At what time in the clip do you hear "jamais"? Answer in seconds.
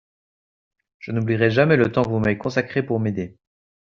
1.51-1.75